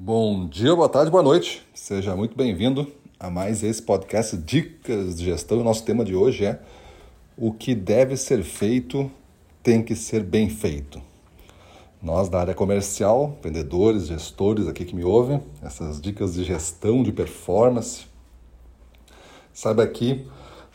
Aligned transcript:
Bom 0.00 0.46
dia, 0.46 0.76
boa 0.76 0.88
tarde, 0.88 1.10
boa 1.10 1.24
noite. 1.24 1.66
Seja 1.74 2.14
muito 2.14 2.36
bem-vindo 2.36 2.86
a 3.18 3.28
mais 3.28 3.64
esse 3.64 3.82
podcast 3.82 4.36
Dicas 4.36 5.16
de 5.16 5.24
Gestão. 5.24 5.58
O 5.58 5.64
nosso 5.64 5.84
tema 5.84 6.04
de 6.04 6.14
hoje 6.14 6.44
é 6.44 6.60
o 7.36 7.52
que 7.52 7.74
deve 7.74 8.16
ser 8.16 8.44
feito 8.44 9.10
tem 9.60 9.82
que 9.82 9.96
ser 9.96 10.22
bem 10.22 10.48
feito. 10.48 11.02
Nós 12.00 12.28
da 12.28 12.38
área 12.38 12.54
comercial, 12.54 13.36
vendedores, 13.42 14.06
gestores 14.06 14.68
aqui 14.68 14.84
que 14.84 14.94
me 14.94 15.02
ouvem, 15.02 15.42
essas 15.60 16.00
dicas 16.00 16.34
de 16.34 16.44
gestão, 16.44 17.02
de 17.02 17.10
performance, 17.10 18.06
saiba 19.52 19.84
que 19.84 20.24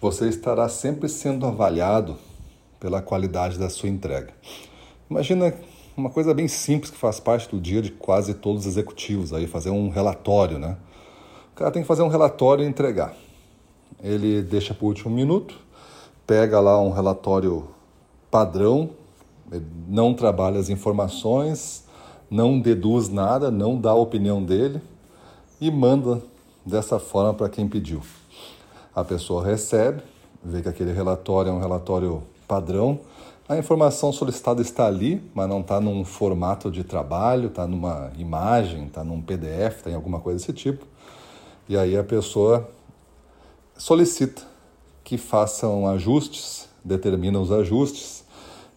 você 0.00 0.28
estará 0.28 0.68
sempre 0.68 1.08
sendo 1.08 1.46
avaliado 1.46 2.18
pela 2.80 3.00
qualidade 3.00 3.56
da 3.56 3.70
sua 3.70 3.88
entrega. 3.88 4.34
Imagina 5.08 5.54
uma 5.96 6.10
coisa 6.10 6.32
bem 6.32 6.48
simples 6.48 6.90
que 6.90 6.96
faz 6.96 7.20
parte 7.20 7.48
do 7.48 7.60
dia 7.60 7.82
de 7.82 7.90
quase 7.90 8.34
todos 8.34 8.62
os 8.62 8.72
executivos, 8.72 9.32
aí 9.32 9.46
fazer 9.46 9.70
um 9.70 9.90
relatório, 9.90 10.58
né? 10.58 10.76
O 11.52 11.54
cara 11.54 11.70
tem 11.70 11.82
que 11.82 11.88
fazer 11.88 12.02
um 12.02 12.08
relatório 12.08 12.64
e 12.64 12.68
entregar. 12.68 13.14
Ele 14.02 14.42
deixa 14.42 14.72
para 14.72 14.84
o 14.84 14.88
último 14.88 15.14
minuto, 15.14 15.54
pega 16.26 16.58
lá 16.60 16.80
um 16.80 16.90
relatório 16.90 17.68
padrão, 18.30 18.90
não 19.86 20.14
trabalha 20.14 20.58
as 20.58 20.70
informações, 20.70 21.84
não 22.30 22.58
deduz 22.58 23.10
nada, 23.10 23.50
não 23.50 23.78
dá 23.78 23.90
a 23.90 23.94
opinião 23.94 24.42
dele 24.42 24.80
e 25.60 25.70
manda 25.70 26.22
dessa 26.64 26.98
forma 26.98 27.34
para 27.34 27.50
quem 27.50 27.68
pediu. 27.68 28.00
A 28.94 29.04
pessoa 29.04 29.44
recebe, 29.44 30.02
vê 30.42 30.62
que 30.62 30.68
aquele 30.68 30.92
relatório 30.92 31.50
é 31.50 31.52
um 31.52 31.60
relatório 31.60 32.22
padrão, 32.48 33.00
a 33.48 33.56
informação 33.56 34.12
solicitada 34.12 34.62
está 34.62 34.86
ali, 34.86 35.22
mas 35.34 35.48
não 35.48 35.60
está 35.60 35.80
num 35.80 36.04
formato 36.04 36.70
de 36.70 36.84
trabalho, 36.84 37.48
está 37.48 37.66
numa 37.66 38.12
imagem, 38.16 38.86
está 38.86 39.02
num 39.02 39.20
PDF, 39.20 39.78
está 39.78 39.90
em 39.90 39.94
alguma 39.94 40.20
coisa 40.20 40.38
desse 40.38 40.52
tipo. 40.52 40.86
E 41.68 41.76
aí 41.76 41.96
a 41.96 42.04
pessoa 42.04 42.68
solicita 43.76 44.42
que 45.02 45.18
façam 45.18 45.88
ajustes, 45.88 46.68
determina 46.84 47.40
os 47.40 47.50
ajustes, 47.50 48.24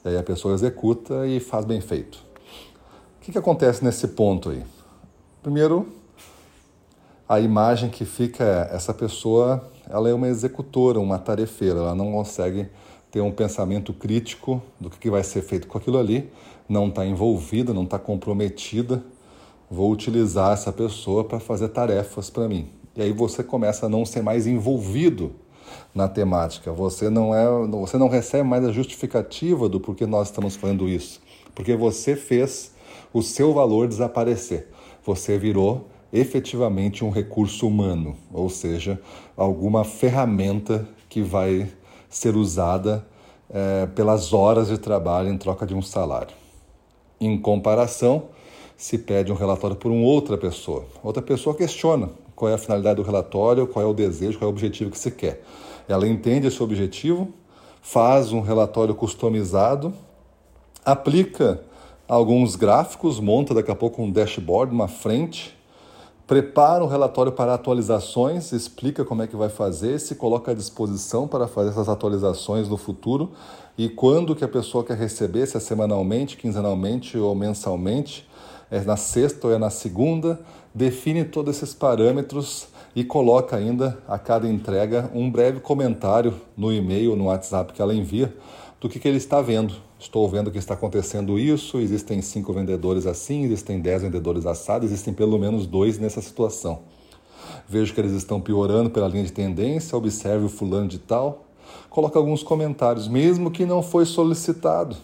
e 0.03 0.09
aí 0.09 0.17
a 0.17 0.23
pessoa 0.23 0.53
executa 0.53 1.27
e 1.27 1.39
faz 1.39 1.63
bem 1.65 1.79
feito. 1.79 2.15
O 3.17 3.25
que, 3.25 3.31
que 3.31 3.37
acontece 3.37 3.83
nesse 3.83 4.09
ponto 4.09 4.49
aí? 4.49 4.63
Primeiro, 5.41 5.87
a 7.29 7.39
imagem 7.39 7.89
que 7.89 8.05
fica 8.05 8.43
é 8.43 8.75
essa 8.75 8.93
pessoa, 8.93 9.69
ela 9.89 10.09
é 10.09 10.13
uma 10.13 10.27
executora, 10.27 10.99
uma 10.99 11.17
tarefeira, 11.17 11.79
ela 11.79 11.95
não 11.95 12.11
consegue 12.11 12.67
ter 13.15 13.21
um 13.21 13.31
pensamento 13.31 13.93
crítico 13.93 14.61
do 14.77 14.89
que 14.89 15.09
vai 15.09 15.23
ser 15.23 15.41
feito 15.41 15.67
com 15.67 15.77
aquilo 15.77 15.97
ali, 15.97 16.29
não 16.67 16.89
está 16.89 17.05
envolvida, 17.05 17.73
não 17.73 17.85
está 17.85 17.97
comprometida. 17.97 19.01
Vou 19.71 19.89
utilizar 19.89 20.51
essa 20.51 20.69
pessoa 20.69 21.23
para 21.23 21.39
fazer 21.39 21.69
tarefas 21.69 22.29
para 22.29 22.49
mim. 22.49 22.67
E 22.93 23.01
aí 23.01 23.13
você 23.13 23.41
começa 23.41 23.85
a 23.85 23.89
não 23.89 24.03
ser 24.05 24.21
mais 24.21 24.45
envolvido 24.45 25.31
na 25.93 26.09
temática. 26.09 26.73
Você 26.73 27.09
não 27.09 27.33
é, 27.33 27.47
você 27.69 27.97
não 27.97 28.09
recebe 28.09 28.43
mais 28.43 28.65
a 28.65 28.71
justificativa 28.73 29.69
do 29.69 29.79
porquê 29.79 30.05
nós 30.05 30.27
estamos 30.27 30.57
fazendo 30.57 30.89
isso, 30.89 31.21
porque 31.55 31.73
você 31.73 32.17
fez 32.17 32.73
o 33.13 33.21
seu 33.21 33.53
valor 33.53 33.87
desaparecer. 33.87 34.67
Você 35.05 35.37
virou 35.37 35.87
efetivamente 36.11 37.05
um 37.05 37.11
recurso 37.11 37.65
humano, 37.65 38.17
ou 38.33 38.49
seja, 38.49 38.99
alguma 39.37 39.85
ferramenta 39.85 40.85
que 41.07 41.21
vai 41.21 41.71
ser 42.15 42.37
usada 42.37 43.05
é, 43.49 43.87
pelas 43.87 44.31
horas 44.31 44.69
de 44.69 44.77
trabalho 44.77 45.29
em 45.29 45.37
troca 45.37 45.65
de 45.65 45.75
um 45.75 45.81
salário. 45.81 46.33
Em 47.19 47.37
comparação, 47.37 48.29
se 48.77 48.97
pede 48.97 49.33
um 49.33 49.35
relatório 49.35 49.75
por 49.75 49.91
uma 49.91 50.05
outra 50.05 50.37
pessoa. 50.37 50.85
Outra 51.03 51.21
pessoa 51.21 51.53
questiona 51.53 52.09
qual 52.33 52.49
é 52.49 52.53
a 52.53 52.57
finalidade 52.57 52.95
do 52.95 53.01
relatório, 53.01 53.67
qual 53.67 53.83
é 53.83 53.87
o 53.87 53.93
desejo, 53.93 54.37
qual 54.37 54.47
é 54.47 54.51
o 54.51 54.53
objetivo 54.53 54.91
que 54.91 54.97
se 54.97 55.11
quer. 55.11 55.43
Ela 55.89 56.07
entende 56.07 56.47
esse 56.47 56.63
objetivo, 56.63 57.33
faz 57.81 58.31
um 58.31 58.39
relatório 58.39 58.95
customizado, 58.95 59.93
aplica 60.85 61.61
alguns 62.07 62.55
gráficos, 62.55 63.19
monta 63.19 63.53
daqui 63.53 63.71
a 63.71 63.75
pouco 63.75 64.01
um 64.01 64.09
dashboard, 64.09 64.73
uma 64.73 64.87
frente, 64.87 65.54
prepara 66.27 66.83
um 66.83 66.87
relatório 66.87 67.31
para 67.31 67.53
atualizações, 67.53 68.51
explica 68.51 69.05
como 69.05 69.21
é 69.21 69.27
que 69.27 69.35
vai 69.35 69.49
fazer, 69.49 69.99
se 69.99 70.15
coloca 70.15 70.51
à 70.51 70.55
disposição 70.55 71.27
para 71.27 71.47
fazer 71.47 71.69
essas 71.69 71.87
atualizações 71.87 72.67
no 72.67 72.77
futuro 72.77 73.31
e 73.77 73.89
quando 73.89 74.35
que 74.35 74.43
a 74.43 74.47
pessoa 74.47 74.83
quer 74.83 74.97
receber, 74.97 75.45
se 75.45 75.57
é 75.57 75.59
semanalmente, 75.59 76.37
quinzenalmente 76.37 77.17
ou 77.17 77.35
mensalmente, 77.35 78.27
é 78.71 78.79
na 78.81 78.97
sexta 78.97 79.47
ou 79.47 79.53
é 79.53 79.57
na 79.57 79.69
segunda, 79.69 80.39
define 80.73 81.23
todos 81.25 81.57
esses 81.57 81.73
parâmetros 81.75 82.67
e 82.95 83.03
coloca 83.03 83.55
ainda 83.55 83.97
a 84.07 84.17
cada 84.17 84.47
entrega 84.47 85.11
um 85.13 85.29
breve 85.29 85.59
comentário 85.59 86.33
no 86.57 86.73
e-mail 86.73 87.11
ou 87.11 87.17
no 87.17 87.25
WhatsApp 87.25 87.73
que 87.73 87.81
ela 87.81 87.93
envia 87.93 88.33
do 88.81 88.89
que, 88.89 88.99
que 88.99 89.07
ele 89.07 89.17
está 89.17 89.41
vendo. 89.41 89.75
Estou 90.05 90.29
vendo 90.29 90.51
que 90.51 90.59
está 90.59 90.75
acontecendo 90.75 91.39
isso, 91.39 91.79
existem 91.79 92.21
cinco 92.21 92.53
vendedores 92.53 93.07
assim, 93.07 93.43
existem 93.43 93.79
dez 93.79 94.03
vendedores 94.03 94.45
assados, 94.45 94.91
existem 94.91 95.11
pelo 95.11 95.39
menos 95.39 95.65
dois 95.65 95.97
nessa 95.97 96.21
situação. 96.21 96.83
Vejo 97.67 97.91
que 97.91 97.99
eles 97.99 98.11
estão 98.11 98.39
piorando 98.39 98.91
pela 98.91 99.07
linha 99.07 99.23
de 99.23 99.31
tendência, 99.31 99.97
observe 99.97 100.45
o 100.45 100.47
fulano 100.47 100.87
de 100.87 100.99
tal. 100.99 101.45
Coloque 101.89 102.15
alguns 102.15 102.43
comentários, 102.43 103.07
mesmo 103.07 103.49
que 103.49 103.65
não 103.65 103.81
foi 103.81 104.05
solicitado. 104.05 104.95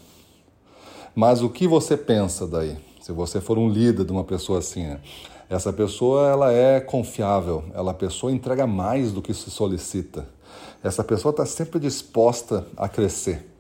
Mas 1.16 1.42
o 1.42 1.50
que 1.50 1.68
você 1.68 1.98
pensa 1.98 2.46
daí? 2.46 2.78
Se 3.02 3.12
você 3.12 3.42
for 3.42 3.58
um 3.58 3.70
líder 3.70 4.06
de 4.06 4.12
uma 4.12 4.24
pessoa 4.24 4.60
assim, 4.60 4.84
né? 4.84 5.00
essa 5.50 5.74
pessoa 5.74 6.30
ela 6.30 6.54
é 6.54 6.80
confiável, 6.80 7.64
ela 7.74 7.90
a 7.90 7.96
pessoa 7.96 8.32
entrega 8.32 8.68
mais 8.68 9.12
do 9.12 9.20
que 9.20 9.34
se 9.34 9.50
solicita. 9.50 10.28
Essa 10.84 11.04
pessoa 11.04 11.32
está 11.32 11.46
sempre 11.46 11.80
disposta 11.80 12.68
a 12.78 12.88
crescer. 12.88 13.51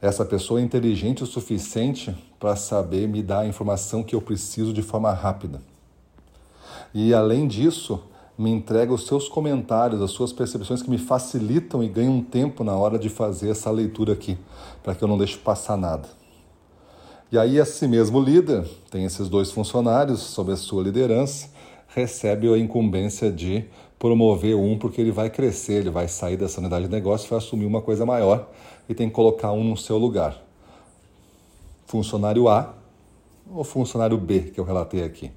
Essa 0.00 0.24
pessoa 0.24 0.60
é 0.60 0.62
inteligente 0.62 1.22
o 1.22 1.26
suficiente 1.26 2.16
para 2.38 2.56
saber 2.56 3.06
me 3.06 3.22
dar 3.22 3.40
a 3.40 3.46
informação 3.46 4.02
que 4.02 4.14
eu 4.14 4.22
preciso 4.22 4.72
de 4.72 4.80
forma 4.80 5.12
rápida. 5.12 5.60
E 6.94 7.12
além 7.12 7.46
disso, 7.46 8.02
me 8.38 8.50
entrega 8.50 8.94
os 8.94 9.06
seus 9.06 9.28
comentários, 9.28 10.00
as 10.00 10.10
suas 10.12 10.32
percepções 10.32 10.82
que 10.82 10.88
me 10.88 10.96
facilitam 10.96 11.82
e 11.82 11.88
ganham 11.88 12.14
um 12.14 12.22
tempo 12.22 12.64
na 12.64 12.74
hora 12.74 12.98
de 12.98 13.10
fazer 13.10 13.50
essa 13.50 13.70
leitura 13.70 14.14
aqui, 14.14 14.38
para 14.82 14.94
que 14.94 15.04
eu 15.04 15.08
não 15.08 15.18
deixe 15.18 15.36
passar 15.36 15.76
nada. 15.76 16.08
E 17.30 17.38
aí, 17.38 17.58
esse 17.58 17.86
mesmo 17.86 18.18
líder 18.18 18.66
tem 18.90 19.04
esses 19.04 19.28
dois 19.28 19.52
funcionários 19.52 20.20
sob 20.20 20.50
a 20.50 20.56
sua 20.56 20.82
liderança, 20.82 21.50
recebe 21.88 22.52
a 22.52 22.56
incumbência 22.56 23.30
de 23.30 23.66
promover 24.00 24.56
um 24.56 24.78
porque 24.78 24.98
ele 24.98 25.12
vai 25.12 25.28
crescer, 25.28 25.74
ele 25.74 25.90
vai 25.90 26.08
sair 26.08 26.38
dessa 26.38 26.58
unidade 26.58 26.86
de 26.86 26.90
negócio 26.90 27.28
vai 27.28 27.36
assumir 27.36 27.66
uma 27.66 27.82
coisa 27.82 28.06
maior 28.06 28.48
e 28.88 28.94
tem 28.94 29.08
que 29.08 29.14
colocar 29.14 29.52
um 29.52 29.62
no 29.62 29.76
seu 29.76 29.98
lugar. 29.98 30.42
Funcionário 31.84 32.48
A 32.48 32.74
ou 33.52 33.62
funcionário 33.62 34.16
B, 34.16 34.52
que 34.54 34.58
eu 34.58 34.64
relatei 34.64 35.04
aqui. 35.04 35.30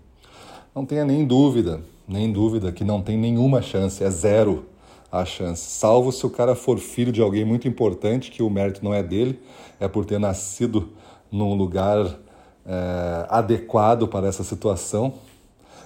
Não 0.74 0.86
tenha 0.86 1.04
nem 1.04 1.26
dúvida, 1.26 1.84
nem 2.08 2.32
dúvida 2.32 2.72
que 2.72 2.86
não 2.86 3.02
tem 3.02 3.18
nenhuma 3.18 3.62
chance, 3.62 4.02
é 4.02 4.10
zero 4.10 4.66
a 5.12 5.26
chance. 5.26 5.62
Salvo 5.62 6.14
se 6.14 6.26
o 6.26 6.30
cara 6.30 6.56
for 6.56 6.80
filho 6.80 7.12
de 7.12 7.22
alguém 7.22 7.44
muito 7.44 7.68
importante, 7.68 8.32
que 8.32 8.42
o 8.42 8.50
mérito 8.50 8.82
não 8.82 8.94
é 8.94 9.04
dele, 9.04 9.42
é 9.78 9.90
por 9.90 10.06
ter 10.06 10.20
nascido 10.20 10.90
num 11.30 11.54
lugar 11.54 12.18
é, 12.66 13.26
adequado 13.30 14.08
para 14.08 14.26
essa 14.26 14.44
situação, 14.44 15.16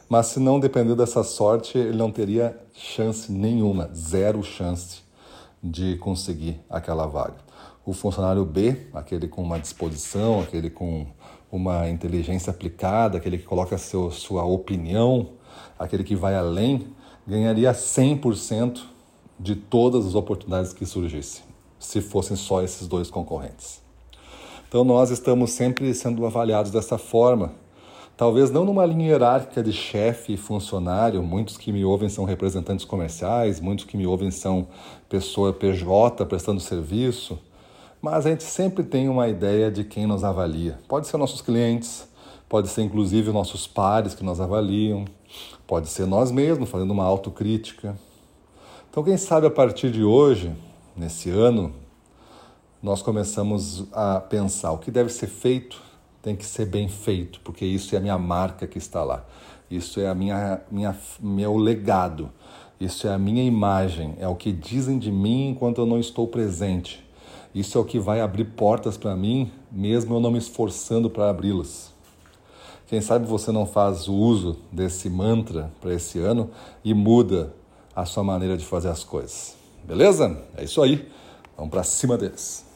mas 0.09 0.27
se 0.27 0.39
não 0.39 0.59
depender 0.59 0.95
dessa 0.95 1.23
sorte, 1.23 1.77
ele 1.77 1.97
não 1.97 2.11
teria 2.11 2.57
chance 2.73 3.31
nenhuma, 3.31 3.89
zero 3.93 4.41
chance 4.41 5.01
de 5.61 5.97
conseguir 5.97 6.61
aquela 6.69 7.05
vaga. 7.05 7.35
O 7.85 7.93
funcionário 7.93 8.45
B, 8.45 8.87
aquele 8.93 9.27
com 9.27 9.41
uma 9.41 9.59
disposição, 9.59 10.39
aquele 10.39 10.69
com 10.69 11.07
uma 11.51 11.89
inteligência 11.89 12.51
aplicada, 12.51 13.17
aquele 13.17 13.37
que 13.37 13.45
coloca 13.45 13.77
seu, 13.77 14.11
sua 14.11 14.43
opinião, 14.43 15.31
aquele 15.77 16.03
que 16.03 16.15
vai 16.15 16.35
além, 16.35 16.87
ganharia 17.25 17.71
100% 17.73 18.81
de 19.39 19.55
todas 19.55 20.05
as 20.05 20.15
oportunidades 20.15 20.73
que 20.73 20.85
surgissem, 20.85 21.43
se 21.77 22.01
fossem 22.01 22.35
só 22.35 22.61
esses 22.61 22.87
dois 22.87 23.09
concorrentes. 23.09 23.81
Então 24.67 24.83
nós 24.83 25.09
estamos 25.09 25.51
sempre 25.51 25.93
sendo 25.93 26.25
avaliados 26.25 26.71
dessa 26.71 26.97
forma 26.97 27.53
Talvez 28.17 28.49
não 28.49 28.65
numa 28.65 28.83
linha 28.83 29.09
hierárquica 29.09 29.61
de 29.61 29.71
chefe 29.71 30.33
e 30.33 30.37
funcionário, 30.37 31.21
muitos 31.21 31.55
que 31.55 31.71
me 31.71 31.85
ouvem 31.85 32.09
são 32.09 32.25
representantes 32.25 32.83
comerciais, 32.83 33.59
muitos 33.59 33.85
que 33.85 33.95
me 33.95 34.07
ouvem 34.07 34.31
são 34.31 34.67
pessoa 35.07 35.53
PJ 35.53 36.25
prestando 36.25 36.59
serviço, 36.59 37.37
mas 38.01 38.25
a 38.25 38.31
gente 38.31 38.43
sempre 38.43 38.83
tem 38.83 39.07
uma 39.07 39.27
ideia 39.27 39.69
de 39.69 39.83
quem 39.83 40.07
nos 40.07 40.23
avalia. 40.23 40.79
Pode 40.87 41.05
ser 41.05 41.17
nossos 41.17 41.41
clientes, 41.41 42.07
pode 42.49 42.69
ser 42.69 42.81
inclusive 42.81 43.31
nossos 43.31 43.67
pares 43.67 44.15
que 44.15 44.25
nos 44.25 44.41
avaliam, 44.41 45.05
pode 45.67 45.87
ser 45.87 46.07
nós 46.07 46.31
mesmos 46.31 46.71
fazendo 46.71 46.89
uma 46.89 47.03
autocrítica. 47.03 47.95
Então, 48.89 49.03
quem 49.03 49.15
sabe 49.15 49.45
a 49.45 49.51
partir 49.51 49.91
de 49.91 50.03
hoje, 50.03 50.51
nesse 50.95 51.29
ano, 51.29 51.71
nós 52.81 53.03
começamos 53.03 53.85
a 53.93 54.19
pensar 54.19 54.71
o 54.71 54.79
que 54.79 54.89
deve 54.89 55.11
ser 55.11 55.27
feito 55.27 55.85
tem 56.27 56.35
que 56.35 56.45
ser 56.45 56.65
bem 56.65 56.89
feito, 56.89 57.39
porque 57.39 57.63
isso 57.63 57.95
é 57.95 57.99
a 57.99 58.01
minha 58.01 58.17
marca 58.17 58.67
que 58.67 58.77
está 58.77 59.01
lá. 59.01 59.23
Isso 59.71 60.01
é 60.01 60.09
a 60.09 60.13
minha, 60.13 60.59
minha 60.69 60.93
meu 61.21 61.55
legado. 61.55 62.29
Isso 62.81 63.07
é 63.07 63.13
a 63.13 63.17
minha 63.17 63.41
imagem, 63.41 64.13
é 64.19 64.27
o 64.27 64.35
que 64.35 64.51
dizem 64.51 64.99
de 64.99 65.09
mim 65.09 65.47
enquanto 65.51 65.77
eu 65.79 65.85
não 65.85 65.97
estou 65.97 66.27
presente. 66.27 67.01
Isso 67.55 67.77
é 67.77 67.81
o 67.81 67.85
que 67.85 67.97
vai 67.97 68.19
abrir 68.19 68.43
portas 68.43 68.97
para 68.97 69.15
mim, 69.15 69.49
mesmo 69.71 70.15
eu 70.15 70.19
não 70.19 70.29
me 70.29 70.37
esforçando 70.37 71.09
para 71.09 71.29
abri-las. 71.29 71.93
Quem 72.87 72.99
sabe 72.99 73.25
você 73.25 73.49
não 73.49 73.65
faz 73.65 74.09
o 74.09 74.13
uso 74.13 74.57
desse 74.69 75.09
mantra 75.09 75.71
para 75.79 75.93
esse 75.93 76.19
ano 76.19 76.51
e 76.83 76.93
muda 76.93 77.53
a 77.95 78.03
sua 78.03 78.23
maneira 78.23 78.57
de 78.57 78.65
fazer 78.65 78.89
as 78.89 79.01
coisas. 79.01 79.55
Beleza? 79.85 80.43
É 80.57 80.65
isso 80.65 80.81
aí. 80.81 81.07
Vamos 81.55 81.71
para 81.71 81.83
cima 81.83 82.17
deles. 82.17 82.66